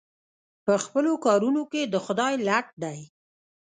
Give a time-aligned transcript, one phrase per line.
[0.65, 2.99] په خپلو کارونو کې د خدای لټ دی.